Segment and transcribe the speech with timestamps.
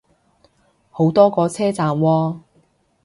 [0.89, 2.39] 好多個車站喎